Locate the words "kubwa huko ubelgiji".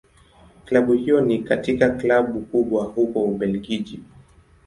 2.41-3.99